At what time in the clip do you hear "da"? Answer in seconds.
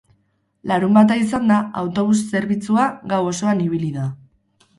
4.01-4.09